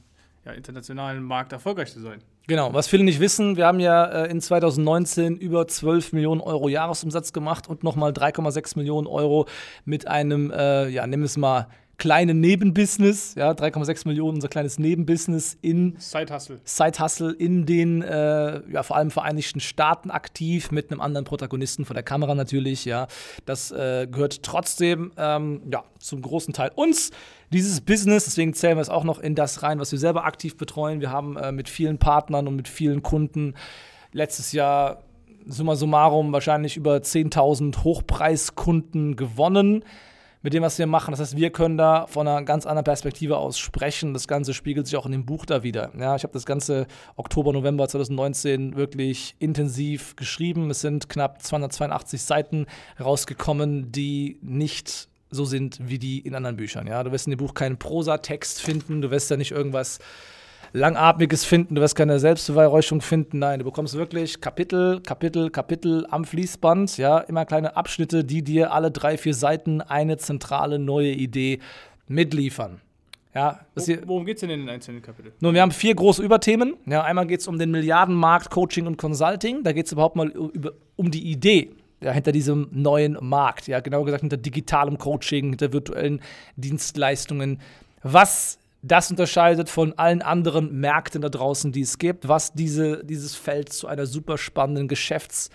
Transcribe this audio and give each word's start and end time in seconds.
ja, 0.45 0.53
internationalen 0.53 1.23
Markt 1.23 1.53
erfolgreich 1.53 1.93
zu 1.93 2.01
sein. 2.01 2.23
Genau, 2.49 2.73
was 2.73 2.87
viele 2.87 3.03
nicht 3.03 3.19
wissen, 3.19 3.57
wir 3.57 3.67
haben 3.67 3.81
ja 3.81 4.05
äh, 4.05 4.31
in 4.31 4.41
2019 4.41 5.37
über 5.37 5.67
12 5.67 6.13
Millionen 6.13 6.41
Euro 6.41 6.69
Jahresumsatz 6.69 7.33
gemacht 7.33 7.69
und 7.69 7.83
nochmal 7.83 8.13
3,6 8.13 8.79
Millionen 8.79 9.09
Euro 9.09 9.47
mit 9.85 10.07
einem, 10.07 10.53
äh, 10.53 10.89
ja, 10.89 11.07
wir 11.23 11.27
es 11.27 11.37
mal, 11.37 11.67
kleinen 11.99 12.41
Nebenbusiness, 12.41 13.35
ja, 13.37 13.53
3,6 13.53 14.07
Millionen, 14.07 14.37
unser 14.37 14.49
kleines 14.49 14.79
Nebenbusiness 14.79 15.57
in 15.63 15.97
Side 15.99 16.33
Hustle. 16.35 16.61
Side 16.65 17.35
in 17.39 17.65
den, 17.65 18.03
äh, 18.03 18.61
ja, 18.71 18.83
vor 18.83 18.97
allem 18.97 19.11
Vereinigten 19.11 19.61
Staaten 19.61 20.11
aktiv, 20.11 20.71
mit 20.71 20.91
einem 20.91 21.01
anderen 21.01 21.25
Protagonisten 21.25 21.85
vor 21.85 21.95
der 21.95 22.03
Kamera 22.03 22.35
natürlich, 22.35 22.85
ja. 22.85 23.07
Das 23.47 23.71
äh, 23.71 24.07
gehört 24.11 24.43
trotzdem, 24.43 25.13
ähm, 25.17 25.63
ja, 25.71 25.85
zum 25.99 26.21
großen 26.21 26.53
Teil 26.53 26.71
uns 26.75 27.11
dieses 27.53 27.81
Business, 27.81 28.25
deswegen 28.25 28.53
zählen 28.55 28.77
wir 28.77 28.83
es 28.83 28.91
auch 28.91 29.05
noch 29.05 29.19
in 29.19 29.35
das 29.35 29.63
rein, 29.63 29.79
was 29.79 29.93
wir 29.93 29.99
selber 29.99 30.25
aktiv 30.25 30.57
betreuen. 30.57 31.01
Wir 31.01 31.11
haben 31.11 31.37
äh, 31.37 31.53
mit 31.53 31.69
vielen 31.69 31.99
Partnern 31.99 32.49
und 32.49 32.57
mit 32.57 32.69
vielen 32.69 33.03
Kunden 33.03 33.55
letztes 34.13 34.53
Jahr 34.53 35.03
summa 35.47 35.77
summarum 35.77 36.33
wahrscheinlich 36.33 36.77
über 36.77 36.97
10.000 36.97 37.85
Hochpreiskunden 37.85 39.17
gewonnen 39.17 39.85
mit 40.47 40.55
dem, 40.55 40.63
was 40.63 40.79
wir 40.79 40.87
machen. 40.87 41.11
Das 41.11 41.19
heißt, 41.19 41.37
wir 41.37 41.51
können 41.51 41.77
da 41.77 42.07
von 42.07 42.29
einer 42.29 42.41
ganz 42.45 42.67
anderen 42.67 42.85
Perspektive 42.85 43.37
aus 43.37 43.59
sprechen. 43.59 44.15
Das 44.15 44.29
Ganze 44.29 44.55
spiegelt 44.55 44.87
sich 44.87 44.97
auch 44.97 45.05
in 45.05 45.11
dem 45.11 45.27
Buch 45.27 45.45
da 45.45 45.65
wieder. 45.65 45.91
Ja, 45.99 46.15
ich 46.15 46.23
habe 46.23 46.33
das 46.33 46.47
ganze 46.47 46.87
Oktober, 47.17 47.53
November 47.53 47.89
2019 47.89 48.77
wirklich 48.77 49.35
intensiv 49.41 50.15
geschrieben. 50.15 50.71
Es 50.71 50.83
sind 50.83 51.09
knapp 51.09 51.43
282 51.43 52.23
Seiten 52.23 52.67
rausgekommen, 53.01 53.91
die 53.91 54.39
nicht 54.41 55.09
so 55.31 55.45
sind 55.45 55.81
wie 55.83 55.99
die 55.99 56.21
in 56.21 56.37
anderen 56.37 56.57
Büchern. 56.57 56.87
Ja? 56.87 57.03
Du 57.03 57.11
wirst 57.11 57.27
in 57.27 57.33
dem 57.33 57.39
Buch 57.39 57.55
keinen 57.55 57.77
Prosatext 57.77 58.63
finden, 58.63 59.03
du 59.03 59.11
wirst 59.11 59.29
da 59.29 59.37
nicht 59.37 59.51
irgendwas 59.51 59.99
Langatmiges 60.73 61.45
finden, 61.45 61.75
du 61.75 61.81
wirst 61.81 61.97
keine 61.97 62.19
Selbstbeweihräuchung 62.19 63.01
finden. 63.01 63.39
Nein, 63.41 63.61
du 63.61 63.65
bekommst 63.65 63.95
wirklich 63.95 64.41
Kapitel, 64.41 65.01
Kapitel, 65.01 65.51
Kapitel 65.51 66.07
am 66.11 66.25
Fließband, 66.25 66.99
ja, 66.99 67.19
immer 67.19 67.45
kleine 67.45 67.77
Abschnitte, 67.77 68.25
die 68.25 68.43
dir 68.43 68.73
alle 68.73 68.91
drei, 68.91 69.17
vier 69.19 69.35
Seiten 69.35 69.81
eine 69.81 70.17
zentrale 70.17 70.79
neue 70.79 71.13
Idee 71.13 71.61
mitliefern. 72.09 72.81
Ja, 73.35 73.61
Worum 74.07 74.25
geht 74.25 74.37
es 74.37 74.41
denn 74.41 74.49
in 74.49 74.61
den 74.61 74.71
einzelnen 74.71 75.03
Kapiteln? 75.03 75.35
Nun, 75.41 75.53
wir 75.53 75.61
haben 75.61 75.71
vier 75.71 75.95
große 75.95 76.23
Überthemen. 76.23 76.75
Ja, 76.87 77.03
einmal 77.05 77.27
geht 77.27 77.41
es 77.41 77.47
um 77.47 77.59
den 77.59 77.71
Milliardenmarkt 77.71 78.51
Coaching 78.51 78.87
und 78.87 78.97
Consulting. 78.97 79.63
Da 79.63 79.73
geht 79.73 79.85
es 79.85 79.93
überhaupt 79.93 80.17
mal 80.17 80.33
um 80.97 81.11
die 81.11 81.31
Idee 81.31 81.71
ja, 82.01 82.13
hinter 82.13 82.33
diesem 82.33 82.69
neuen 82.73 83.19
Markt, 83.21 83.69
ja, 83.69 83.81
genau 83.81 84.05
gesagt 84.05 84.23
hinter 84.23 84.39
digitalem 84.39 84.97
Coaching, 84.97 85.51
hinter 85.51 85.73
virtuellen 85.75 86.23
Dienstleistungen. 86.57 87.61
Was 88.03 88.59
das 88.83 89.11
unterscheidet 89.11 89.69
von 89.69 89.95
allen 89.99 90.23
anderen 90.23 90.79
Märkten 90.79 91.23
da 91.23 91.29
draußen, 91.29 91.73
die 91.73 91.81
es 91.81 91.99
gibt, 91.99 92.29
was 92.29 92.53
diese, 92.53 93.05
dieses 93.05 93.35
Feld 93.35 93.73
zu 93.73 93.87
einer 93.89 94.07
super 94.07 94.39
spannenden 94.39 94.89
Geschäfts- 94.89 95.51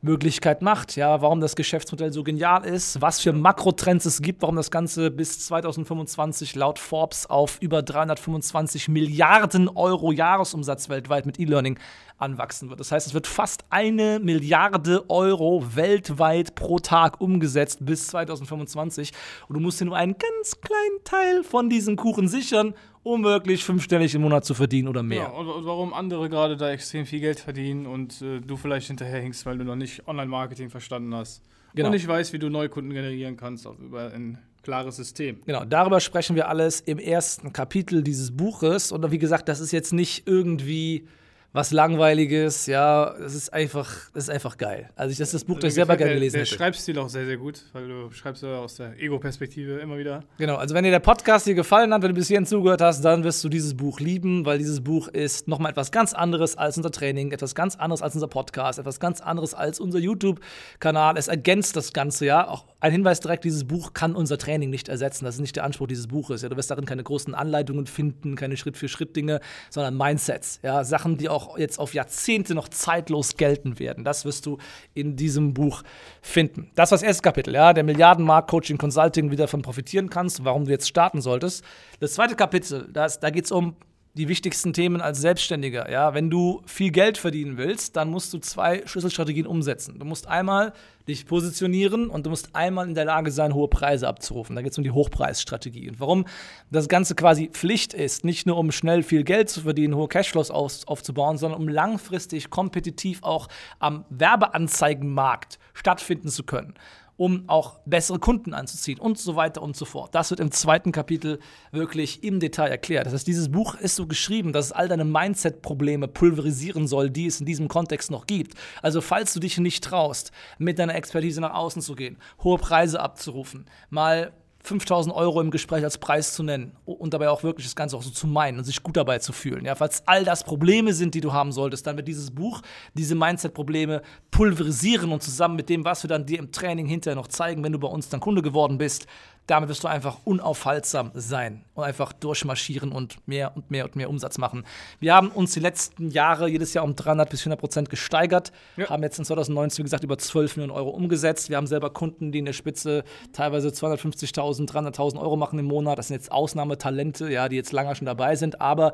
Möglichkeit 0.00 0.62
macht, 0.62 0.94
ja, 0.96 1.20
warum 1.22 1.40
das 1.40 1.56
Geschäftsmodell 1.56 2.12
so 2.12 2.22
genial 2.22 2.64
ist, 2.64 3.00
was 3.00 3.20
für 3.20 3.32
Makrotrends 3.32 4.06
es 4.06 4.22
gibt, 4.22 4.42
warum 4.42 4.54
das 4.54 4.70
Ganze 4.70 5.10
bis 5.10 5.44
2025 5.46 6.54
laut 6.54 6.78
Forbes 6.78 7.28
auf 7.28 7.58
über 7.60 7.82
325 7.82 8.88
Milliarden 8.88 9.68
Euro 9.68 10.12
Jahresumsatz 10.12 10.88
weltweit 10.88 11.26
mit 11.26 11.40
E-Learning 11.40 11.78
anwachsen 12.18 12.68
wird. 12.68 12.80
Das 12.80 12.92
heißt, 12.92 13.08
es 13.08 13.14
wird 13.14 13.26
fast 13.26 13.64
eine 13.70 14.20
Milliarde 14.20 15.08
Euro 15.08 15.64
weltweit 15.74 16.54
pro 16.54 16.78
Tag 16.78 17.20
umgesetzt 17.20 17.78
bis 17.80 18.06
2025 18.08 19.12
und 19.48 19.54
du 19.54 19.60
musst 19.60 19.80
dir 19.80 19.86
nur 19.86 19.96
einen 19.96 20.16
ganz 20.16 20.60
kleinen 20.60 21.04
Teil 21.04 21.44
von 21.44 21.70
diesem 21.70 21.96
Kuchen 21.96 22.28
sichern 22.28 22.74
um 23.02 23.24
wirklich 23.24 23.64
fünfstellig 23.64 24.14
im 24.14 24.22
Monat 24.22 24.44
zu 24.44 24.54
verdienen 24.54 24.88
oder 24.88 25.02
mehr. 25.02 25.22
Ja, 25.22 25.28
und, 25.28 25.48
und 25.48 25.64
warum 25.64 25.92
andere 25.94 26.28
gerade 26.28 26.56
da 26.56 26.70
extrem 26.70 27.06
viel 27.06 27.20
Geld 27.20 27.40
verdienen 27.40 27.86
und 27.86 28.20
äh, 28.22 28.40
du 28.40 28.56
vielleicht 28.56 28.88
hinterherhinkst, 28.88 29.46
weil 29.46 29.58
du 29.58 29.64
noch 29.64 29.76
nicht 29.76 30.06
Online-Marketing 30.06 30.70
verstanden 30.70 31.14
hast. 31.14 31.42
Genau. 31.74 31.88
Und 31.88 31.94
nicht 31.94 32.08
weißt, 32.08 32.32
wie 32.32 32.38
du 32.38 32.48
neue 32.48 32.68
Kunden 32.68 32.90
generieren 32.90 33.36
kannst 33.36 33.66
auch 33.66 33.78
über 33.78 34.12
ein 34.12 34.38
klares 34.62 34.96
System. 34.96 35.40
Genau, 35.46 35.64
darüber 35.64 36.00
sprechen 36.00 36.36
wir 36.36 36.48
alles 36.48 36.80
im 36.80 36.98
ersten 36.98 37.52
Kapitel 37.52 38.02
dieses 38.02 38.36
Buches. 38.36 38.92
Und 38.92 39.10
wie 39.10 39.18
gesagt, 39.18 39.48
das 39.48 39.60
ist 39.60 39.72
jetzt 39.72 39.92
nicht 39.92 40.26
irgendwie 40.26 41.06
was 41.52 41.72
Langweiliges, 41.72 42.66
ja, 42.66 43.14
es 43.24 43.34
ist 43.34 43.52
einfach, 43.54 43.90
es 44.12 44.24
ist 44.24 44.30
einfach 44.30 44.58
geil. 44.58 44.90
Also 44.96 45.12
ich, 45.12 45.18
das 45.18 45.28
ist 45.28 45.34
das 45.34 45.44
Buch, 45.44 45.54
Also 45.56 45.66
das 45.66 45.72
ich 45.72 45.74
selber 45.76 45.96
gerne 45.96 46.10
der, 46.10 46.18
gelesen 46.18 46.34
der 46.34 46.44
hätte. 46.44 46.54
Schreibstil 46.54 46.98
auch 46.98 47.08
sehr, 47.08 47.24
sehr 47.24 47.38
gut, 47.38 47.62
weil 47.72 47.88
du 47.88 48.10
schreibst 48.10 48.42
ja 48.42 48.58
aus 48.58 48.76
der 48.76 49.00
Ego-Perspektive 49.00 49.78
immer 49.78 49.96
wieder. 49.96 50.24
Genau, 50.36 50.56
also 50.56 50.74
wenn 50.74 50.84
dir 50.84 50.90
der 50.90 51.00
Podcast 51.00 51.46
hier 51.46 51.54
gefallen 51.54 51.92
hat, 51.94 52.02
wenn 52.02 52.10
du 52.10 52.14
bis 52.14 52.28
hierhin 52.28 52.44
zugehört 52.44 52.82
hast, 52.82 53.02
dann 53.02 53.24
wirst 53.24 53.42
du 53.42 53.48
dieses 53.48 53.74
Buch 53.74 53.98
lieben, 53.98 54.44
weil 54.44 54.58
dieses 54.58 54.82
Buch 54.82 55.08
ist 55.08 55.48
nochmal 55.48 55.72
etwas 55.72 55.90
ganz 55.90 56.12
anderes 56.12 56.56
als 56.58 56.76
unser 56.76 56.90
Training, 56.90 57.32
etwas 57.32 57.54
ganz 57.54 57.76
anderes 57.76 58.02
als 58.02 58.14
unser 58.14 58.28
Podcast, 58.28 58.78
etwas 58.78 59.00
ganz 59.00 59.22
anderes 59.22 59.54
als 59.54 59.80
unser 59.80 59.98
YouTube-Kanal. 59.98 61.16
Es 61.16 61.28
ergänzt 61.28 61.76
das 61.76 61.94
Ganze, 61.94 62.26
ja. 62.26 62.46
Auch 62.46 62.66
ein 62.80 62.92
Hinweis 62.92 63.20
direkt, 63.20 63.44
dieses 63.44 63.64
Buch 63.64 63.94
kann 63.94 64.14
unser 64.14 64.36
Training 64.36 64.68
nicht 64.68 64.90
ersetzen. 64.90 65.24
Das 65.24 65.36
ist 65.36 65.40
nicht 65.40 65.56
der 65.56 65.64
Anspruch 65.64 65.86
dieses 65.86 66.08
Buches. 66.08 66.42
Ja. 66.42 66.50
Du 66.50 66.56
wirst 66.56 66.70
darin 66.70 66.84
keine 66.84 67.02
großen 67.02 67.34
Anleitungen 67.34 67.86
finden, 67.86 68.36
keine 68.36 68.58
Schritt-für-Schritt-Dinge, 68.58 69.40
sondern 69.70 69.96
Mindsets, 69.96 70.60
ja. 70.62 70.84
Sachen, 70.84 71.16
die 71.16 71.30
auch 71.30 71.37
jetzt 71.58 71.78
auf 71.78 71.94
Jahrzehnte 71.94 72.54
noch 72.54 72.68
zeitlos 72.68 73.36
gelten 73.36 73.78
werden. 73.78 74.04
Das 74.04 74.24
wirst 74.24 74.46
du 74.46 74.58
in 74.94 75.16
diesem 75.16 75.54
Buch 75.54 75.82
finden. 76.22 76.70
Das 76.74 76.90
war 76.90 76.96
das 76.96 77.02
erste 77.02 77.22
Kapitel, 77.22 77.54
ja. 77.54 77.72
Der 77.72 77.84
Milliardenmarkt 77.84 78.50
Coaching 78.50 78.78
Consulting, 78.78 79.30
wie 79.30 79.36
du 79.36 79.42
davon 79.42 79.62
profitieren 79.62 80.10
kannst, 80.10 80.44
warum 80.44 80.64
du 80.64 80.70
jetzt 80.70 80.88
starten 80.88 81.20
solltest. 81.20 81.64
Das 82.00 82.14
zweite 82.14 82.34
Kapitel, 82.34 82.88
das, 82.92 83.20
da 83.20 83.30
geht 83.30 83.44
es 83.44 83.52
um 83.52 83.76
die 84.18 84.28
wichtigsten 84.28 84.72
Themen 84.72 85.00
als 85.00 85.20
Selbstständiger. 85.20 85.90
Ja, 85.90 86.12
wenn 86.12 86.28
du 86.28 86.60
viel 86.66 86.90
Geld 86.90 87.18
verdienen 87.18 87.56
willst, 87.56 87.96
dann 87.96 88.10
musst 88.10 88.32
du 88.34 88.38
zwei 88.38 88.82
Schlüsselstrategien 88.84 89.46
umsetzen. 89.46 89.98
Du 89.98 90.04
musst 90.04 90.26
einmal 90.26 90.72
dich 91.06 91.24
positionieren 91.24 92.10
und 92.10 92.26
du 92.26 92.30
musst 92.30 92.54
einmal 92.54 92.88
in 92.88 92.94
der 92.94 93.04
Lage 93.04 93.30
sein, 93.30 93.54
hohe 93.54 93.68
Preise 93.68 94.08
abzurufen. 94.08 94.56
Da 94.56 94.62
geht 94.62 94.72
es 94.72 94.78
um 94.78 94.84
die 94.84 94.90
Hochpreisstrategie. 94.90 95.88
Und 95.88 96.00
warum 96.00 96.26
das 96.70 96.88
Ganze 96.88 97.14
quasi 97.14 97.48
Pflicht 97.52 97.94
ist, 97.94 98.24
nicht 98.24 98.46
nur 98.46 98.58
um 98.58 98.72
schnell 98.72 99.04
viel 99.04 99.22
Geld 99.22 99.48
zu 99.48 99.60
verdienen, 99.62 99.94
hohe 99.94 100.08
Cashflows 100.08 100.50
auf, 100.50 100.80
aufzubauen, 100.86 101.38
sondern 101.38 101.60
um 101.60 101.68
langfristig 101.68 102.50
kompetitiv 102.50 103.22
auch 103.22 103.46
am 103.78 104.04
Werbeanzeigenmarkt 104.10 105.60
stattfinden 105.74 106.28
zu 106.28 106.42
können 106.42 106.74
um 107.18 107.48
auch 107.48 107.80
bessere 107.84 108.18
Kunden 108.20 108.54
anzuziehen 108.54 108.98
und 108.98 109.18
so 109.18 109.36
weiter 109.36 109.60
und 109.60 109.76
so 109.76 109.84
fort. 109.84 110.14
Das 110.14 110.30
wird 110.30 110.40
im 110.40 110.52
zweiten 110.52 110.92
Kapitel 110.92 111.40
wirklich 111.72 112.22
im 112.22 112.38
Detail 112.40 112.68
erklärt. 112.68 113.06
Das 113.06 113.12
heißt, 113.12 113.26
dieses 113.26 113.50
Buch 113.50 113.74
ist 113.74 113.96
so 113.96 114.06
geschrieben, 114.06 114.52
dass 114.52 114.66
es 114.66 114.72
all 114.72 114.88
deine 114.88 115.04
Mindset-Probleme 115.04 116.06
pulverisieren 116.06 116.86
soll, 116.86 117.10
die 117.10 117.26
es 117.26 117.40
in 117.40 117.46
diesem 117.46 117.66
Kontext 117.68 118.10
noch 118.10 118.26
gibt. 118.26 118.54
Also 118.82 119.00
falls 119.00 119.34
du 119.34 119.40
dich 119.40 119.58
nicht 119.58 119.82
traust, 119.82 120.30
mit 120.58 120.78
deiner 120.78 120.94
Expertise 120.94 121.40
nach 121.40 121.54
außen 121.54 121.82
zu 121.82 121.96
gehen, 121.96 122.18
hohe 122.42 122.56
Preise 122.56 123.00
abzurufen, 123.00 123.66
mal 123.90 124.32
5000 124.68 125.14
Euro 125.14 125.40
im 125.40 125.50
Gespräch 125.50 125.82
als 125.82 125.96
Preis 125.96 126.34
zu 126.34 126.42
nennen 126.42 126.76
und 126.84 127.14
dabei 127.14 127.30
auch 127.30 127.42
wirklich 127.42 127.66
das 127.66 127.74
Ganze 127.74 127.96
auch 127.96 128.02
so 128.02 128.10
zu 128.10 128.26
meinen 128.26 128.58
und 128.58 128.64
sich 128.64 128.82
gut 128.82 128.96
dabei 128.96 129.18
zu 129.18 129.32
fühlen. 129.32 129.64
Ja, 129.64 129.74
falls 129.74 130.02
all 130.06 130.24
das 130.24 130.44
Probleme 130.44 130.92
sind, 130.92 131.14
die 131.14 131.22
du 131.22 131.32
haben 131.32 131.52
solltest, 131.52 131.86
dann 131.86 131.96
wird 131.96 132.06
dieses 132.06 132.30
Buch 132.30 132.60
diese 132.92 133.14
Mindset-Probleme 133.14 134.02
pulverisieren 134.30 135.10
und 135.10 135.22
zusammen 135.22 135.56
mit 135.56 135.70
dem, 135.70 135.84
was 135.84 136.04
wir 136.04 136.08
dann 136.08 136.26
dir 136.26 136.38
im 136.38 136.52
Training 136.52 136.86
hinterher 136.86 137.16
noch 137.16 137.28
zeigen, 137.28 137.64
wenn 137.64 137.72
du 137.72 137.78
bei 137.78 137.88
uns 137.88 138.10
dann 138.10 138.20
Kunde 138.20 138.42
geworden 138.42 138.76
bist, 138.76 139.06
damit 139.48 139.68
wirst 139.68 139.82
du 139.82 139.88
einfach 139.88 140.18
unaufhaltsam 140.24 141.10
sein 141.14 141.64
und 141.74 141.82
einfach 141.82 142.12
durchmarschieren 142.12 142.92
und 142.92 143.26
mehr 143.26 143.56
und 143.56 143.70
mehr 143.70 143.86
und 143.86 143.96
mehr 143.96 144.08
Umsatz 144.10 144.38
machen. 144.38 144.64
Wir 145.00 145.14
haben 145.14 145.28
uns 145.30 145.52
die 145.54 145.60
letzten 145.60 146.10
Jahre 146.10 146.48
jedes 146.48 146.74
Jahr 146.74 146.84
um 146.84 146.94
300 146.94 147.28
bis 147.30 147.40
400 147.40 147.58
Prozent 147.58 147.90
gesteigert, 147.90 148.52
Ja. 148.76 148.90
haben 148.90 149.02
jetzt 149.02 149.18
in 149.18 149.24
2019, 149.24 149.78
wie 149.78 149.84
gesagt, 149.84 150.04
über 150.04 150.18
12 150.18 150.56
Millionen 150.56 150.76
Euro 150.78 150.90
umgesetzt. 150.90 151.48
Wir 151.48 151.56
haben 151.56 151.66
selber 151.66 151.90
Kunden, 151.90 152.30
die 152.30 152.38
in 152.40 152.44
der 152.44 152.52
Spitze 152.52 153.04
teilweise 153.32 153.68
250.000, 153.68 154.68
300.000 154.70 155.18
Euro 155.20 155.36
machen 155.36 155.58
im 155.58 155.64
Monat. 155.64 155.98
Das 155.98 156.08
sind 156.08 156.16
jetzt 156.16 156.30
Ausnahmetalente, 156.30 157.30
ja, 157.30 157.48
die 157.48 157.56
jetzt 157.56 157.72
lange 157.72 157.94
schon 157.96 158.06
dabei 158.06 158.36
sind, 158.36 158.60
aber 158.60 158.92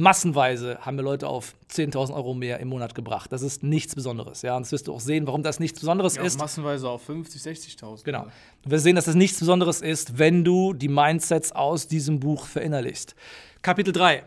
massenweise 0.00 0.78
haben 0.80 0.96
wir 0.96 1.02
Leute 1.04 1.28
auf 1.28 1.54
10.000 1.72 2.14
Euro 2.14 2.34
mehr 2.34 2.58
im 2.60 2.68
Monat 2.68 2.94
gebracht. 2.94 3.30
Das 3.32 3.42
ist 3.42 3.62
nichts 3.62 3.94
Besonderes, 3.94 4.42
ja, 4.42 4.56
und 4.56 4.62
das 4.64 4.72
wirst 4.72 4.88
du 4.88 4.94
auch 4.94 5.00
sehen, 5.00 5.26
warum 5.26 5.42
das 5.42 5.60
nichts 5.60 5.78
Besonderes 5.80 6.16
Ja, 6.16 6.22
ist. 6.22 6.38
massenweise 6.38 6.88
auf 6.88 7.02
50, 7.04 7.40
60.000. 7.42 8.04
Genau. 8.04 8.26
Du 8.62 8.70
wirst 8.70 8.84
sehen, 8.84 8.96
dass 8.96 9.04
das 9.04 9.14
nichts 9.14 9.38
Besonderes 9.38 9.80
ist, 9.80 10.18
wenn 10.18 10.44
du 10.44 10.72
die 10.72 10.88
Mindsets 10.88 11.52
aus 11.52 11.86
diesem 11.86 12.20
Buch 12.20 12.46
verinnerlichst. 12.46 13.14
Kapitel 13.62 13.92
3. 13.92 14.24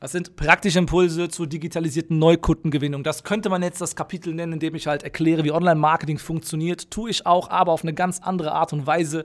Das 0.00 0.10
sind 0.10 0.34
praktische 0.34 0.80
Impulse 0.80 1.28
zur 1.28 1.46
digitalisierten 1.46 2.18
Neukundengewinnung. 2.18 3.04
Das 3.04 3.22
könnte 3.22 3.48
man 3.50 3.62
jetzt 3.62 3.80
das 3.80 3.94
Kapitel 3.94 4.34
nennen, 4.34 4.54
in 4.54 4.58
dem 4.58 4.74
ich 4.74 4.88
halt 4.88 5.04
erkläre, 5.04 5.44
wie 5.44 5.52
Online-Marketing 5.52 6.18
funktioniert. 6.18 6.90
Tue 6.90 7.10
ich 7.10 7.24
auch, 7.24 7.50
aber 7.50 7.70
auf 7.70 7.84
eine 7.84 7.94
ganz 7.94 8.18
andere 8.18 8.50
Art 8.50 8.72
und 8.72 8.84
Weise, 8.88 9.24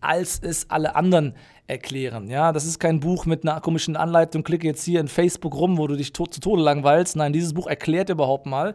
als 0.00 0.38
es 0.42 0.70
alle 0.70 0.96
anderen 0.96 1.34
erklären. 1.66 2.28
Ja, 2.28 2.52
das 2.52 2.64
ist 2.64 2.78
kein 2.78 3.00
Buch 3.00 3.26
mit 3.26 3.44
einer 3.44 3.60
komischen 3.60 3.96
Anleitung, 3.96 4.42
klicke 4.42 4.66
jetzt 4.66 4.84
hier 4.84 5.00
in 5.00 5.08
Facebook 5.08 5.54
rum, 5.54 5.78
wo 5.78 5.86
du 5.86 5.96
dich 5.96 6.12
tot, 6.12 6.34
zu 6.34 6.40
Tode 6.40 6.62
langweilst. 6.62 7.16
Nein, 7.16 7.32
dieses 7.32 7.54
Buch 7.54 7.66
erklärt 7.66 8.10
überhaupt 8.10 8.46
mal, 8.46 8.74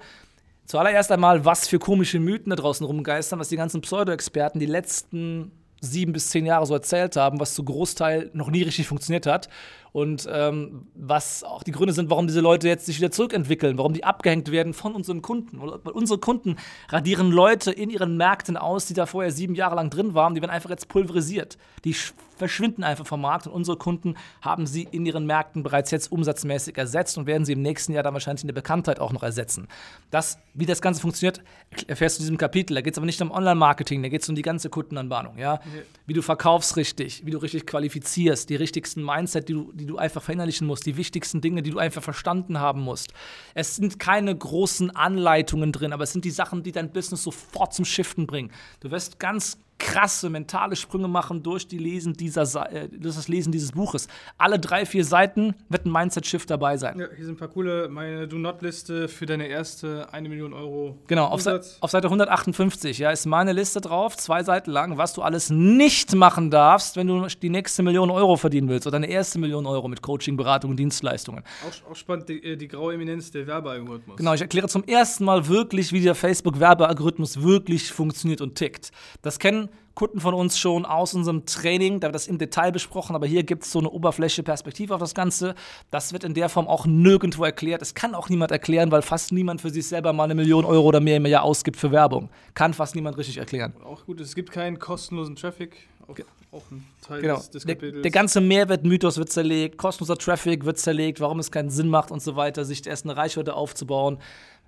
Zuallererst 0.66 1.12
einmal, 1.12 1.46
was 1.46 1.68
für 1.68 1.78
komische 1.78 2.20
Mythen 2.20 2.50
da 2.50 2.56
draußen 2.56 2.86
rumgeistern, 2.86 3.40
was 3.40 3.50
die 3.50 3.56
ganzen 3.56 3.82
Pseudo-Experten 3.82 4.60
die 4.60 4.66
letzten 4.66 5.52
sieben 5.86 6.14
bis 6.14 6.30
zehn 6.30 6.46
Jahre 6.46 6.66
so 6.66 6.74
erzählt 6.74 7.16
haben, 7.16 7.40
was 7.40 7.54
zu 7.54 7.64
Großteil 7.64 8.30
noch 8.34 8.50
nie 8.50 8.64
richtig 8.64 8.88
funktioniert 8.88 9.26
hat. 9.26 9.50
Und 9.92 10.28
ähm, 10.30 10.88
was 10.94 11.46
auch 11.46 11.64
die 11.64 11.72
Gründe 11.72 11.94
sind, 11.94 12.10
warum 12.10 12.28
diese 12.28 12.42
Leute 12.42 12.68
jetzt 12.68 12.86
sich 12.86 12.98
wieder 12.98 13.12
zurückentwickeln, 13.12 13.78
warum 13.78 13.94
die 13.94 14.04
abgehängt 14.04 14.52
werden 14.52 14.74
von 14.74 14.94
unseren 14.94 15.22
Kunden. 15.22 15.62
Weil 15.62 15.94
unsere 15.94 16.20
Kunden 16.20 16.58
radieren 16.90 17.32
Leute 17.32 17.72
in 17.72 17.90
ihren 17.90 18.18
Märkten 18.18 18.58
aus, 18.58 18.88
die 18.88 18.94
da 18.94 19.06
vorher 19.06 19.32
sieben 19.32 19.56
Jahre 19.56 19.76
lang 19.76 19.90
drin 19.90 20.14
waren, 20.14 20.36
die 20.36 20.42
werden 20.42 20.52
einfach 20.52 20.70
jetzt 20.70 20.90
pulverisiert. 20.90 21.58
Die 21.86 21.96
verschwinden 22.36 22.84
einfach 22.84 23.06
vom 23.06 23.22
Markt 23.22 23.48
und 23.48 23.54
unsere 23.54 23.78
Kunden 23.78 24.16
haben 24.42 24.68
sie 24.68 24.88
in 24.92 25.06
ihren 25.06 25.26
Märkten 25.26 25.64
bereits 25.64 25.92
jetzt 25.92 26.12
umsatzmäßig 26.12 26.78
ersetzt 26.78 27.18
und 27.18 27.28
werden 27.28 27.46
sie 27.46 27.54
im 27.54 27.62
nächsten 27.62 27.94
Jahr 27.94 28.04
dann 28.04 28.14
wahrscheinlich 28.14 28.44
in 28.44 28.48
der 28.48 28.54
Bekanntheit 28.54 29.00
auch 29.00 29.12
noch 29.12 29.24
ersetzen. 29.24 29.68
Das, 30.12 30.38
wie 30.54 30.66
das 30.66 30.82
Ganze 30.82 31.02
funktioniert, 31.02 31.42
erfährst 31.88 32.18
du 32.18 32.22
in 32.22 32.26
diesem 32.26 32.38
Kapitel. 32.38 32.76
Da 32.76 32.82
geht 32.82 32.94
es 32.94 32.98
aber 32.98 33.06
nicht 33.06 33.22
um 33.22 33.32
Online-Marketing, 33.32 34.04
da 34.04 34.10
geht 34.10 34.22
es 34.22 34.30
um 34.30 34.36
die 34.36 34.42
ganze 34.42 34.70
Kundenanbahnung. 34.70 35.38
Ja? 35.38 35.60
Wie 36.06 36.14
du 36.14 36.22
verkaufst 36.22 36.78
richtig, 36.78 37.26
wie 37.26 37.32
du 37.32 37.38
richtig 37.38 37.66
qualifizierst, 37.66 38.50
die 38.50 38.56
richtigsten 38.56 39.04
Mindset, 39.04 39.50
die 39.50 39.54
du, 39.54 39.72
die 39.74 39.86
du 39.86 39.98
einfach 39.98 40.22
verinnerlichen 40.22 40.68
musst, 40.68 40.86
die 40.86 40.98
wichtigsten 40.98 41.42
Dinge, 41.42 41.62
die 41.62 41.72
du 41.72 41.80
einfach 41.80 42.04
verstanden 42.04 42.60
haben 42.60 42.82
musst. 42.82 43.14
Es 43.54 43.76
sind 43.76 44.00
keine 44.00 44.36
großen 44.36 44.96
Anleitungen 44.96 45.72
drin, 45.72 45.94
aber 45.94 46.04
es 46.04 46.14
sind 46.14 46.26
die 46.26 46.32
Sachen, 46.32 46.64
die 46.64 46.72
dein 46.72 46.92
Business 46.92 47.24
sofort 47.24 47.74
zum 47.74 47.86
Shiften 47.86 48.28
bringen. 48.28 48.52
Du 48.80 48.92
wirst 48.92 49.20
ganz 49.20 49.60
krasse 49.78 50.30
mentale 50.30 50.76
Sprünge 50.76 51.08
machen 51.08 51.44
durch, 51.44 51.68
die 51.68 51.78
Lesen 51.78 52.14
dieser, 52.14 52.72
äh, 52.72 52.90
das 52.92 53.28
Lesen 53.28 53.52
dieses 53.52 53.74
Buches. 53.74 54.08
Alle 54.38 54.60
drei, 54.60 54.86
vier 54.86 55.04
Seiten 55.04 55.54
wird 55.70 55.86
ein 55.86 55.92
Mindset-Shift 55.92 56.50
dabei 56.50 56.78
sein. 56.78 57.00
Ja, 57.00 57.08
hier 57.16 57.26
sind 57.26 57.36
ein 57.36 57.38
paar 57.38 57.50
coole, 57.50 57.90
meine 57.90 58.28
Do-Not-Liste 58.28 59.08
für 59.08 59.26
deine 59.26 59.48
erste 59.48 60.12
1 60.12 60.30
Million 60.30 60.54
Euro 60.54 60.98
Genau, 61.08 61.26
auf, 61.26 61.42
Se 61.42 61.62
auf 61.82 61.92
Seite 61.92 62.08
158 62.08 63.00
ja, 63.00 63.12
ist 63.12 63.26
meine 63.26 63.54
Liste 63.54 63.82
drauf, 63.82 64.16
zwei 64.18 64.44
Seiten 64.44 64.72
lang, 64.72 64.98
was 64.98 65.14
du 65.14 65.22
alles 65.22 65.50
nicht 65.50 66.16
machen 66.16 66.52
darfst, 66.52 66.96
wenn 66.96 67.08
du 67.08 67.26
die 67.28 67.50
nächste 67.50 67.84
Million 67.84 68.10
Euro 68.12 68.38
verdienen 68.38 68.70
willst 68.70 68.88
oder 68.88 69.00
deine 69.00 69.08
erste 69.08 69.40
Million 69.40 69.66
Euro 69.66 69.88
mit 69.88 70.02
Coaching, 70.02 70.38
Beratung 70.38 70.72
und 70.72 70.78
Dienstleistungen. 70.78 71.44
auch, 71.68 71.92
auch 71.92 71.96
spannend, 71.96 72.30
die, 72.30 72.44
äh, 72.44 72.56
die 72.56 72.68
graue 72.68 72.94
Eminenz 72.94 73.32
der 73.32 73.46
Werbealgorithmus. 73.46 74.18
Genau, 74.18 74.34
ich 74.34 74.42
erkläre 74.42 74.68
zum 74.68 74.84
ersten 74.86 75.26
Mal 75.26 75.48
wirklich, 75.48 75.92
wie 75.92 76.02
der 76.02 76.16
Facebook-Werbealgorithmus 76.16 77.42
wirklich 77.42 77.92
funktioniert 77.92 78.42
und 78.42 78.56
tickt. 78.56 78.92
Das 79.22 79.40
kennen 79.40 79.65
Kunden 79.96 80.20
von 80.20 80.34
uns 80.34 80.60
schon 80.60 80.86
aus 80.86 81.14
unserem 81.14 81.46
Training, 81.46 82.02
da 82.02 82.08
wird 82.08 82.16
das 82.16 82.28
im 82.28 82.38
Detail 82.38 82.72
besprochen, 82.72 83.16
aber 83.16 83.26
hier 83.28 83.44
gibt 83.44 83.64
es 83.64 83.72
so 83.72 83.80
eine 83.80 83.90
Oberfläche 83.90 84.44
Perspektive 84.44 84.94
auf 84.94 85.00
das 85.00 85.16
Ganze. 85.16 85.56
Das 85.90 86.12
wird 86.12 86.26
in 86.26 86.34
der 86.34 86.50
Form 86.50 86.68
auch 86.68 86.86
nirgendwo 86.86 87.46
erklärt. 87.46 87.82
Es 87.82 87.94
kann 87.96 88.14
auch 88.14 88.28
niemand 88.30 88.52
erklären, 88.52 88.92
weil 88.92 89.02
fast 89.02 89.32
niemand 89.32 89.62
für 89.62 89.70
sich 89.70 89.88
selber 89.88 90.12
mal 90.12 90.26
eine 90.26 90.36
Million 90.36 90.66
Euro 90.66 90.86
oder 90.86 91.00
mehr 91.00 91.18
im 91.18 91.26
Jahr 91.26 91.44
ausgibt 91.44 91.78
für 91.78 91.92
Werbung. 91.92 92.30
Kann 92.54 92.74
fast 92.74 92.94
niemand 92.96 93.18
richtig 93.18 93.38
erklären. 93.38 93.74
Auch 93.86 94.06
gut, 94.06 94.20
es 94.20 94.36
gibt 94.36 94.52
keinen 94.52 94.80
kostenlosen 94.80 95.38
Traffic. 95.38 95.88
Auch, 96.08 96.16
auch 96.52 96.72
ein 96.72 96.86
Teil 97.02 97.22
Genau. 97.22 97.38
des, 97.38 97.50
des 97.50 97.64
Der, 97.66 97.76
der 97.76 98.12
ganze 98.12 98.42
Mehrwertmythos 98.42 99.18
wird 99.18 99.32
zerlegt, 99.32 99.78
kostenloser 99.78 100.18
Traffic 100.18 100.66
wird 100.66 100.78
zerlegt, 100.78 101.20
warum 101.20 101.40
es 101.40 101.52
keinen 101.52 101.70
Sinn 101.70 101.88
macht 101.88 102.12
und 102.12 102.22
so 102.22 102.36
weiter, 102.36 102.66
sich 102.66 102.86
erst 102.86 103.06
eine 103.06 103.18
Reichweite 103.18 103.56
aufzubauen, 103.56 104.20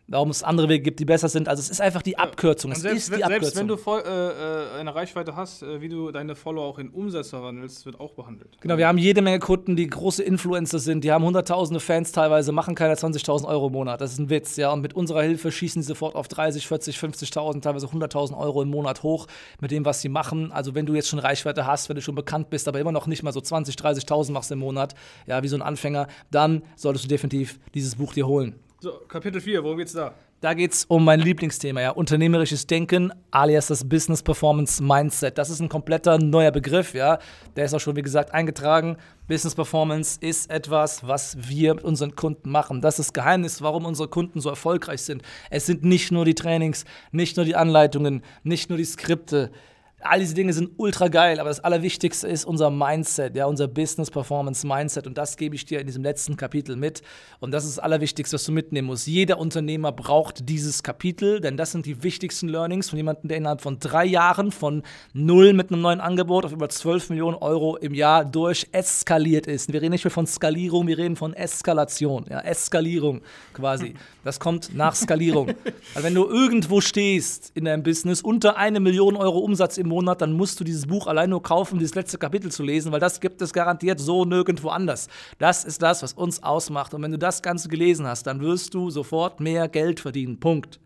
warum 0.08 0.30
es 0.30 0.42
andere 0.44 0.70
Wege 0.70 0.84
gibt, 0.84 1.00
die 1.00 1.06
besser 1.06 1.28
sind. 1.30 1.50
Also 1.50 1.60
es 1.60 1.70
ist 1.70 1.82
einfach 1.82 2.02
die 2.02 2.18
Abkürzung. 2.18 2.72
Es 2.72 2.80
selbst, 2.82 2.98
ist 3.04 3.12
wenn- 3.12 3.18
die 3.18 3.24
Abkürzung. 3.26 3.44
selbst 3.44 3.60
wenn 3.60 3.68
du 3.68 3.78
voll, 3.78 4.04
äh, 4.06 4.78
äh, 4.78 4.80
eine 4.80 4.96
Reichweite 4.96 5.36
hast, 5.36 5.64
äh, 5.64 5.82
wie 5.82 5.90
du 5.90 6.12
deine 6.12 6.36
Follower 6.36 6.66
auch 6.66 6.80
in 6.80 6.90
Umsatz 6.90 7.30
verwandelst, 7.30 7.86
wird 7.86 8.00
auch 8.00 8.14
behandelt. 8.14 8.58
Genau, 8.62 8.78
wir 8.78 8.88
haben 8.88 8.98
jede 8.98 9.22
Menge 9.22 9.40
Kunden, 9.40 9.76
die 9.76 9.88
große 9.88 10.24
Influencer 10.24 10.80
sind, 10.80 11.04
die 11.04 11.12
haben 11.12 11.26
hunderttausende 11.26 11.80
Fans 11.80 12.12
teilweise, 12.12 12.52
machen 12.52 12.74
keine 12.76 12.96
20.000 12.96 13.48
Euro 13.50 13.68
im 13.68 13.74
Monat. 13.74 14.00
Das 14.02 14.14
ist 14.14 14.20
ein 14.20 14.30
Witz, 14.30 14.56
ja. 14.56 14.72
Und 14.72 14.82
mit 14.82 14.94
unserer 14.94 15.24
Hilfe 15.24 15.52
schießen 15.52 15.82
sie 15.82 15.88
sofort 15.88 16.16
auf 16.16 16.28
30, 16.28 16.68
40, 16.68 16.98
50.000, 16.98 17.62
teilweise 17.64 17.88
100.000 17.88 18.38
Euro 18.38 18.62
im 18.62 18.70
Monat 18.70 19.04
hoch 19.04 19.28
mit 19.60 19.72
dem, 19.72 19.84
was 19.86 20.02
sie 20.02 20.10
machen. 20.10 20.52
Also 20.52 20.74
wenn 20.76 20.86
du 20.86 20.96
jetzt 20.96 21.10
schon 21.10 21.20
Reichweite 21.20 21.66
hast, 21.68 21.90
wenn 21.90 21.96
du 21.96 22.02
schon 22.02 22.16
bekannt 22.16 22.50
bist, 22.50 22.68
aber 22.68 22.80
immer 22.80 22.92
noch 22.94 23.08
nicht 23.08 23.24
mal 23.24 23.34
so 23.34 23.42
20, 23.42 23.76
30.000 23.76 24.32
machst 24.32 24.52
im 24.52 24.60
Monat, 24.60 24.94
ja, 25.26 25.44
wie 25.44 25.48
so 25.50 25.56
ein 25.58 25.62
Anfänger, 25.62 26.08
dann 26.32 26.64
solltest 26.76 27.06
du 27.06 27.10
definitiv 27.10 27.60
dieses 27.74 27.96
Buch 27.96 28.14
dir 28.14 28.26
holen. 28.26 28.56
So, 28.80 28.92
Kapitel 29.08 29.42
4, 29.42 29.64
worum 29.64 29.80
geht's 29.80 29.94
da? 29.94 30.14
Da 30.40 30.54
geht 30.54 30.72
es 30.72 30.86
um 30.86 31.04
mein 31.04 31.20
Lieblingsthema, 31.20 31.82
ja, 31.82 31.90
unternehmerisches 31.90 32.68
Denken, 32.68 33.12
alias 33.32 33.66
das 33.66 33.90
Business 33.90 34.22
Performance 34.22 34.84
Mindset. 34.84 35.40
Das 35.40 35.50
ist 35.50 35.60
ein 35.62 35.68
kompletter 35.68 36.20
neuer 36.20 36.52
Begriff, 36.52 36.94
ja. 36.94 37.18
Der 37.56 37.66
ist 37.66 37.74
auch 37.74 37.80
schon, 37.80 37.96
wie 37.96 38.04
gesagt, 38.04 38.36
eingetragen. 38.36 38.98
Business 39.28 39.56
Performance 39.56 40.20
ist 40.22 40.52
etwas, 40.52 41.08
was 41.08 41.50
wir 41.50 41.74
mit 41.74 41.84
unseren 41.84 42.16
Kunden 42.16 42.52
machen. 42.52 42.82
Das 42.82 43.00
ist 43.00 43.08
das 43.08 43.14
Geheimnis, 43.14 43.64
warum 43.64 43.84
unsere 43.84 44.10
Kunden 44.10 44.42
so 44.42 44.50
erfolgreich 44.50 45.02
sind. 45.02 45.24
Es 45.50 45.66
sind 45.66 45.84
nicht 45.84 46.12
nur 46.12 46.24
die 46.24 46.36
Trainings, 46.36 46.86
nicht 47.12 47.36
nur 47.36 47.48
die 47.48 47.56
Anleitungen, 47.56 48.22
nicht 48.44 48.70
nur 48.70 48.78
die 48.78 48.86
Skripte. 48.86 49.50
All 50.00 50.20
diese 50.20 50.36
Dinge 50.36 50.54
sind 50.54 50.70
ultra 50.78 51.08
geil, 51.08 51.40
aber 51.40 51.50
das 51.50 51.60
Allerwichtigste 51.60 52.28
ist 52.28 52.46
unser 52.46 52.70
Mindset, 52.70 53.36
ja, 53.36 53.48
unser 53.48 53.68
Business 53.68 54.12
Performance 54.12 54.66
Mindset. 54.66 55.08
Und 55.08 55.18
das 55.18 55.38
gebe 55.38 55.56
ich 55.56 55.66
dir 55.66 55.80
in 55.80 55.88
diesem 55.88 56.04
letzten 56.04 56.38
Kapitel 56.38 56.76
mit. 56.76 57.02
Und 57.40 57.50
das 57.50 57.66
ist 57.66 57.78
das 57.78 57.84
Allerwichtigste, 57.84 58.36
was 58.36 58.46
du 58.46 58.52
mitnehmen 58.52 58.86
musst. 58.86 59.08
Jeder 59.08 59.40
Unternehmer 59.40 59.92
braucht 59.92 60.48
dieses 60.50 60.84
Kapitel, 60.84 61.42
denn 61.42 61.58
das 61.58 61.72
sind 61.72 61.88
die 61.88 62.04
wichtigsten 62.04 62.48
Learnings 62.48 62.92
von 62.92 62.98
jemandem, 62.98 63.28
der 63.28 63.38
innerhalb 63.38 63.62
von 63.62 63.80
drei 63.80 64.06
Jahren 64.06 64.52
von 64.52 64.84
null 65.14 65.54
mit 65.54 65.72
einem 65.72 65.82
neuen 65.82 66.00
Angebot 66.00 66.46
auf 66.46 66.52
über 66.52 66.70
12 66.70 67.10
Millionen 67.10 67.38
Euro 67.38 67.76
im 67.78 67.96
Jahr 67.96 68.24
durch 68.24 68.68
eskaliert 68.74 69.48
ist. 69.48 69.74
Wir 69.74 69.82
reden 69.82 69.94
nicht 69.94 70.06
mehr 70.06 70.12
von 70.12 70.28
Skalierung, 70.28 70.86
wir 70.86 71.00
reden 71.00 71.16
von 71.16 71.34
Eskalation, 71.34 72.26
ja, 72.30 72.42
Eskalierung 72.42 73.22
quasi. 73.52 73.96
Das 74.24 74.40
kommt 74.40 74.76
nach 74.76 74.94
Skalierung. 74.94 75.48
also 75.96 76.06
wenn 76.06 76.14
du 76.14 76.28
irgendwo 76.28 76.82
stehst 76.82 77.52
in 77.56 77.66
deinem 77.66 77.82
Business 77.82 78.22
unter 78.22 78.58
eine 78.58 78.80
Million 78.80 79.16
Euro 79.16 79.40
Umsatz 79.40 79.78
im 79.78 79.87
im 79.88 79.90
Monat, 79.90 80.22
dann 80.22 80.34
musst 80.34 80.60
du 80.60 80.64
dieses 80.64 80.86
Buch 80.86 81.08
allein 81.08 81.30
nur 81.30 81.42
kaufen, 81.42 81.74
um 81.74 81.80
dieses 81.80 81.96
letzte 81.96 82.18
Kapitel 82.18 82.52
zu 82.52 82.64
lesen, 82.64 82.92
weil 82.92 83.00
das 83.00 83.22
gibt 83.22 83.42
es 83.42 83.54
garantiert 83.54 84.00
so 84.00 84.26
nirgendwo 84.26 84.70
anders. 84.70 85.08
Das 85.40 85.64
ist 85.64 85.82
das, 85.82 86.04
was 86.04 86.14
uns 86.14 86.44
ausmacht. 86.44 86.94
Und 86.94 87.02
wenn 87.02 87.12
du 87.12 87.18
das 87.18 87.42
Ganze 87.42 87.70
gelesen 87.70 88.06
hast, 88.06 88.28
dann 88.28 88.42
wirst 88.42 88.74
du 88.74 88.90
sofort 88.90 89.40
mehr 89.40 89.70
Geld 89.70 90.00
verdienen. 90.00 90.40
Punkt. 90.40 90.80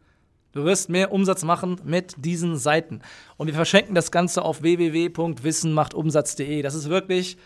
Du 0.53 0.65
wirst 0.65 0.89
mehr 0.89 1.13
Umsatz 1.13 1.43
machen 1.43 1.79
mit 1.83 2.15
diesen 2.17 2.57
Seiten. 2.57 3.01
Und 3.37 3.47
wir 3.47 3.53
verschenken 3.53 3.95
das 3.95 4.11
Ganze 4.11 4.43
auf 4.43 4.61
www.wissenmachtumsatz.de. 4.61 6.61
Das 6.61 6.75
ist 6.75 6.89
wirklich, 6.89 7.37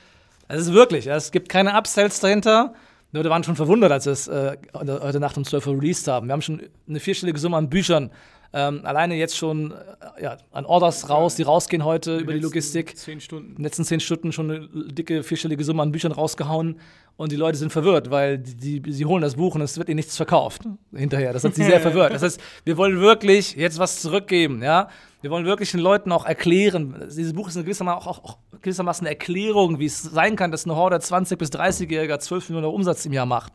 das 0.48 0.62
ist 0.62 0.74
wirklich, 0.74 1.08
es 1.08 1.32
gibt 1.32 1.50
keine 1.50 1.76
Upsells 1.76 2.20
dahinter. 2.20 2.74
Leute 3.12 3.30
waren 3.30 3.44
schon 3.44 3.56
verwundert, 3.56 3.92
als 3.92 4.06
wir 4.06 4.14
es 4.14 4.28
äh, 4.28 4.58
heute 4.74 5.20
Nacht 5.20 5.38
um 5.38 5.46
12 5.46 5.68
Uhr 5.68 5.76
released 5.76 6.08
haben. 6.08 6.28
Wir 6.28 6.34
haben 6.34 6.42
schon 6.42 6.64
eine 6.88 7.00
vierstellige 7.00 7.40
Summe 7.40 7.58
an 7.58 7.70
Büchern 7.70 8.10
ähm, 8.58 8.86
alleine 8.86 9.16
jetzt 9.16 9.36
schon 9.36 9.72
äh, 9.72 10.24
ja, 10.24 10.38
an 10.54 10.66
Orders 10.66 11.10
raus, 11.10 11.36
die 11.36 11.44
rausgehen 11.44 11.84
heute 11.84 12.16
die 12.18 12.24
über 12.24 12.34
die 12.34 12.40
Logistik. 12.40 12.98
Zehn 12.98 13.20
Stunden. 13.20 13.50
In 13.50 13.56
den 13.56 13.64
letzten 13.64 13.84
zehn 13.84 14.00
Stunden 14.00 14.32
schon 14.32 14.50
eine 14.50 14.70
dicke 14.94 15.24
vierstellige 15.24 15.62
Summe 15.66 15.82
an 15.82 15.92
Büchern 15.92 16.14
rausgehauen. 16.14 16.80
Und 17.18 17.34
die 17.34 17.36
Leute 17.36 17.58
sind 17.58 17.72
verwirrt, 17.72 18.12
weil 18.12 18.38
die, 18.38 18.82
die, 18.82 18.92
sie 18.94 19.06
holen 19.06 19.22
das 19.22 19.36
Buch 19.36 19.56
und 19.56 19.62
es 19.62 19.78
wird 19.78 19.90
ihnen 19.90 19.98
nichts 19.98 20.16
verkauft 20.16 20.64
hinterher. 20.94 21.34
Das 21.34 21.44
hat 21.44 21.54
sie 21.54 21.66
sehr 21.66 21.80
verwirrt. 21.82 22.14
Das 22.14 22.24
heißt, 22.24 22.40
wir 22.64 22.78
wollen 22.78 23.02
wirklich 23.02 23.56
jetzt 23.56 23.78
was 23.78 24.02
zurückgeben, 24.02 24.64
ja. 24.64 24.88
Wir 25.22 25.32
wollen 25.32 25.46
wirklich 25.46 25.72
den 25.72 25.82
Leuten 25.82 26.12
auch 26.14 26.26
erklären. 26.26 26.96
Dieses 27.14 27.34
Buch 27.34 27.50
ist 27.50 27.56
gewissermaßen 27.56 28.08
auch, 28.08 28.24
auch 28.24 28.38
gewissermaßen 28.62 29.06
eine 29.06 29.16
Erklärung, 29.16 29.80
wie 29.80 29.86
es 29.86 30.02
sein 30.02 30.38
kann, 30.38 30.52
dass 30.52 30.66
eine 30.66 30.76
Horde 30.76 30.96
20- 30.98 31.36
bis 31.36 31.50
30-Jähriger 31.50 32.20
12 32.20 32.50
Millionen 32.50 32.74
Umsatz 32.74 33.06
im 33.06 33.12
Jahr 33.12 33.26
macht. 33.26 33.52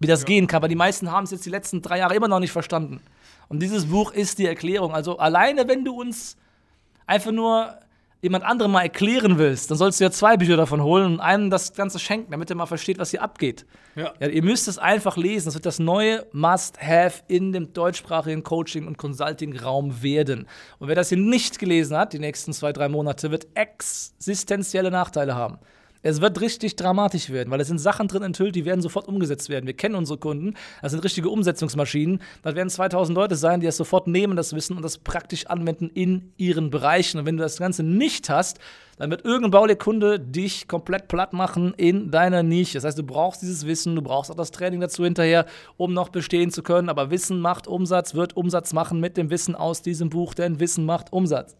Wie 0.00 0.06
das 0.06 0.20
ja. 0.20 0.26
gehen 0.26 0.46
kann. 0.46 0.56
Aber 0.58 0.68
die 0.68 0.74
meisten 0.74 1.12
haben 1.12 1.24
es 1.24 1.30
jetzt 1.30 1.46
die 1.46 1.50
letzten 1.50 1.82
drei 1.82 1.98
Jahre 1.98 2.14
immer 2.16 2.28
noch 2.28 2.40
nicht 2.40 2.52
verstanden. 2.52 3.00
Und 3.48 3.60
dieses 3.60 3.86
Buch 3.86 4.12
ist 4.12 4.38
die 4.38 4.46
Erklärung. 4.46 4.92
Also 4.92 5.18
alleine, 5.18 5.68
wenn 5.68 5.84
du 5.84 6.00
uns 6.00 6.36
einfach 7.06 7.32
nur 7.32 7.78
jemand 8.22 8.44
anderem 8.44 8.72
mal 8.72 8.82
erklären 8.82 9.38
willst, 9.38 9.70
dann 9.70 9.78
sollst 9.78 9.98
du 9.98 10.04
ja 10.04 10.10
zwei 10.10 10.36
Bücher 10.36 10.56
davon 10.56 10.82
holen 10.82 11.14
und 11.14 11.20
einem 11.20 11.50
das 11.50 11.72
Ganze 11.72 11.98
schenken, 11.98 12.30
damit 12.32 12.50
er 12.50 12.56
mal 12.56 12.66
versteht, 12.66 12.98
was 12.98 13.10
hier 13.10 13.22
abgeht. 13.22 13.64
Ja. 13.96 14.12
ja 14.20 14.28
ihr 14.28 14.42
müsst 14.42 14.68
es 14.68 14.78
einfach 14.78 15.16
lesen. 15.16 15.46
Das 15.46 15.54
wird 15.54 15.66
das 15.66 15.78
neue 15.78 16.26
Must-Have 16.32 17.22
in 17.28 17.52
dem 17.52 17.72
deutschsprachigen 17.72 18.42
Coaching- 18.42 18.86
und 18.86 18.98
Consulting-Raum 18.98 20.02
werden. 20.02 20.46
Und 20.78 20.88
wer 20.88 20.94
das 20.94 21.08
hier 21.08 21.18
nicht 21.18 21.58
gelesen 21.58 21.96
hat, 21.96 22.12
die 22.12 22.18
nächsten 22.18 22.52
zwei, 22.52 22.72
drei 22.72 22.88
Monate, 22.88 23.30
wird 23.30 23.48
existenzielle 23.54 24.90
Nachteile 24.90 25.34
haben. 25.34 25.58
Es 26.02 26.22
wird 26.22 26.40
richtig 26.40 26.76
dramatisch 26.76 27.28
werden, 27.28 27.50
weil 27.50 27.60
es 27.60 27.68
sind 27.68 27.78
Sachen 27.78 28.08
drin 28.08 28.22
enthüllt, 28.22 28.54
die 28.54 28.64
werden 28.64 28.80
sofort 28.80 29.06
umgesetzt 29.06 29.50
werden. 29.50 29.66
Wir 29.66 29.74
kennen 29.74 29.94
unsere 29.94 30.18
Kunden, 30.18 30.54
das 30.80 30.92
sind 30.92 31.04
richtige 31.04 31.28
Umsetzungsmaschinen. 31.28 32.20
Das 32.42 32.54
werden 32.54 32.70
2000 32.70 33.14
Leute 33.14 33.36
sein, 33.36 33.60
die 33.60 33.66
das 33.66 33.76
sofort 33.76 34.06
nehmen, 34.06 34.34
das 34.34 34.54
Wissen 34.54 34.76
und 34.76 34.82
das 34.82 34.96
praktisch 34.96 35.46
anwenden 35.46 35.90
in 35.92 36.32
ihren 36.38 36.70
Bereichen. 36.70 37.18
Und 37.18 37.26
wenn 37.26 37.36
du 37.36 37.42
das 37.42 37.58
Ganze 37.58 37.82
nicht 37.82 38.30
hast, 38.30 38.60
dann 38.96 39.10
wird 39.10 39.24
irgendein 39.24 39.50
Baulehrkunde 39.50 40.18
dich 40.18 40.68
komplett 40.68 41.08
platt 41.08 41.34
machen 41.34 41.74
in 41.76 42.10
deiner 42.10 42.42
Nische. 42.42 42.74
Das 42.74 42.84
heißt, 42.84 42.98
du 42.98 43.02
brauchst 43.02 43.42
dieses 43.42 43.66
Wissen, 43.66 43.94
du 43.94 44.02
brauchst 44.02 44.30
auch 44.30 44.36
das 44.36 44.50
Training 44.50 44.80
dazu 44.80 45.04
hinterher, 45.04 45.44
um 45.76 45.92
noch 45.92 46.08
bestehen 46.08 46.50
zu 46.50 46.62
können. 46.62 46.88
Aber 46.88 47.10
Wissen 47.10 47.40
macht 47.40 47.66
Umsatz, 47.66 48.14
wird 48.14 48.36
Umsatz 48.36 48.72
machen 48.72 49.00
mit 49.00 49.16
dem 49.18 49.30
Wissen 49.30 49.54
aus 49.54 49.82
diesem 49.82 50.08
Buch, 50.08 50.32
denn 50.32 50.60
Wissen 50.60 50.84
macht 50.86 51.12
Umsatz. 51.12 51.56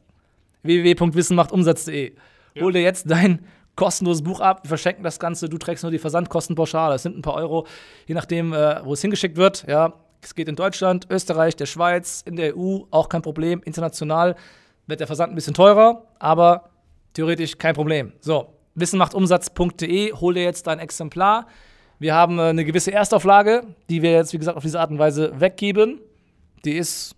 www.wissenmachtumsatz.de. 0.62 2.12
Ja. 2.54 2.62
Hol 2.62 2.72
dir 2.72 2.82
jetzt 2.82 3.10
dein 3.10 3.40
kostenloses 3.76 4.22
Buch 4.22 4.40
ab, 4.40 4.64
wir 4.64 4.68
verschenken 4.68 5.02
das 5.02 5.18
Ganze, 5.18 5.48
du 5.48 5.58
trägst 5.58 5.82
nur 5.84 5.90
die 5.90 5.98
Versandkostenpauschale, 5.98 6.94
das 6.94 7.02
sind 7.02 7.16
ein 7.16 7.22
paar 7.22 7.34
Euro, 7.34 7.66
je 8.06 8.14
nachdem, 8.14 8.52
äh, 8.52 8.84
wo 8.84 8.92
es 8.92 9.00
hingeschickt 9.00 9.36
wird. 9.36 9.64
Ja, 9.66 9.94
es 10.22 10.34
geht 10.34 10.48
in 10.48 10.56
Deutschland, 10.56 11.06
Österreich, 11.10 11.56
der 11.56 11.66
Schweiz, 11.66 12.22
in 12.26 12.36
der 12.36 12.56
EU, 12.56 12.80
auch 12.90 13.08
kein 13.08 13.22
Problem. 13.22 13.62
International 13.64 14.36
wird 14.86 15.00
der 15.00 15.06
Versand 15.06 15.32
ein 15.32 15.34
bisschen 15.34 15.54
teurer, 15.54 16.04
aber 16.18 16.70
theoretisch 17.14 17.56
kein 17.56 17.74
Problem. 17.74 18.12
So, 18.20 18.54
wissenmachtumsatz.de, 18.74 20.12
hol 20.12 20.34
dir 20.34 20.42
jetzt 20.42 20.66
dein 20.66 20.78
Exemplar. 20.78 21.46
Wir 21.98 22.14
haben 22.14 22.38
äh, 22.38 22.42
eine 22.42 22.64
gewisse 22.64 22.92
Erstauflage, 22.92 23.62
die 23.88 24.02
wir 24.02 24.12
jetzt, 24.12 24.32
wie 24.32 24.38
gesagt, 24.38 24.56
auf 24.56 24.62
diese 24.62 24.80
Art 24.80 24.90
und 24.90 24.98
Weise 24.98 25.38
weggeben. 25.38 26.00
Die 26.64 26.76
ist, 26.76 27.14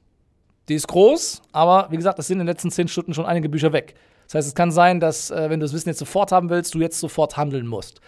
die 0.69 0.75
ist 0.75 0.87
groß, 0.87 1.43
aber 1.53 1.89
wie 1.91 1.97
gesagt, 1.97 2.19
es 2.19 2.27
sind 2.27 2.37
in 2.37 2.47
den 2.47 2.49
letzten 2.49 2.71
zehn 2.71 2.89
Stunden 2.89 3.15
schon 3.15 3.27
einige 3.27 3.49
Bücher 3.49 3.73
weg. 3.73 3.95
Das 4.33 4.39
heißt, 4.39 4.49
es 4.49 4.55
kann 4.55 4.73
sein, 4.73 4.99
dass, 4.99 5.31
äh, 5.31 5.51
wenn 5.51 5.61
du 5.61 5.65
das 5.65 5.75
Wissen 5.75 5.91
jetzt 5.91 5.99
sofort 5.99 6.33
haben 6.33 6.49
willst, 6.49 6.75
du 6.75 6.79
jetzt 6.79 6.99
sofort 6.99 7.37
handeln 7.37 7.67
musst. 7.67 8.01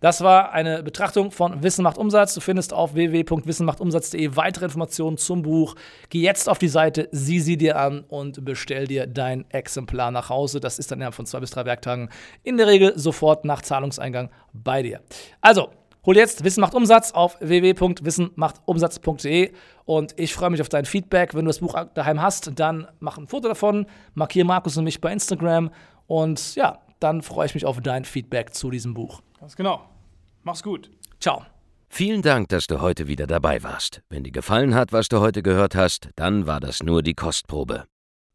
Das 0.00 0.22
war 0.22 0.52
eine 0.52 0.82
Betrachtung 0.82 1.30
von 1.30 1.62
Wissen 1.62 1.82
macht 1.82 1.98
Umsatz. 1.98 2.34
Du 2.34 2.40
findest 2.40 2.72
auf 2.72 2.94
www.wissenmachtumsatz.de 2.94 4.36
weitere 4.36 4.66
Informationen 4.66 5.18
zum 5.18 5.42
Buch. 5.42 5.76
Geh 6.08 6.20
jetzt 6.20 6.48
auf 6.48 6.58
die 6.58 6.68
Seite, 6.68 7.08
sieh 7.12 7.40
sie 7.40 7.56
dir 7.56 7.78
an 7.78 8.04
und 8.08 8.44
bestell 8.44 8.86
dir 8.86 9.06
dein 9.06 9.48
Exemplar 9.50 10.10
nach 10.10 10.30
Hause. 10.30 10.60
Das 10.60 10.78
ist 10.80 10.90
dann 10.90 10.98
innerhalb 10.98 11.14
von 11.14 11.26
zwei 11.26 11.40
bis 11.40 11.50
drei 11.50 11.64
Werktagen 11.64 12.10
in 12.42 12.56
der 12.56 12.66
Regel 12.66 12.96
sofort 12.96 13.44
nach 13.44 13.62
Zahlungseingang 13.62 14.30
bei 14.52 14.82
dir. 14.82 15.00
Also, 15.40 15.70
Hol 16.06 16.16
jetzt 16.16 16.44
Wissen 16.44 16.60
macht 16.60 16.74
Umsatz 16.74 17.12
auf 17.12 17.36
www.wissenmachtumsatz.de 17.40 19.52
und 19.84 20.14
ich 20.16 20.34
freue 20.34 20.50
mich 20.50 20.60
auf 20.60 20.68
dein 20.68 20.84
Feedback. 20.84 21.34
Wenn 21.34 21.44
du 21.44 21.48
das 21.48 21.58
Buch 21.58 21.74
daheim 21.94 22.22
hast, 22.22 22.52
dann 22.58 22.86
mach 23.00 23.18
ein 23.18 23.26
Foto 23.26 23.48
davon, 23.48 23.86
markiere 24.14 24.46
Markus 24.46 24.76
und 24.76 24.84
mich 24.84 25.00
bei 25.00 25.12
Instagram 25.12 25.70
und 26.06 26.54
ja, 26.54 26.78
dann 27.00 27.22
freue 27.22 27.46
ich 27.46 27.54
mich 27.54 27.64
auf 27.64 27.80
dein 27.80 28.04
Feedback 28.04 28.54
zu 28.54 28.70
diesem 28.70 28.94
Buch. 28.94 29.20
Ganz 29.40 29.56
genau. 29.56 29.84
Mach's 30.42 30.62
gut. 30.62 30.90
Ciao. 31.20 31.44
Vielen 31.90 32.22
Dank, 32.22 32.50
dass 32.50 32.66
du 32.66 32.80
heute 32.80 33.08
wieder 33.08 33.26
dabei 33.26 33.62
warst. 33.62 34.02
Wenn 34.08 34.22
dir 34.22 34.30
gefallen 34.30 34.74
hat, 34.74 34.92
was 34.92 35.08
du 35.08 35.20
heute 35.20 35.42
gehört 35.42 35.74
hast, 35.74 36.10
dann 36.16 36.46
war 36.46 36.60
das 36.60 36.82
nur 36.82 37.02
die 37.02 37.14
Kostprobe. 37.14 37.84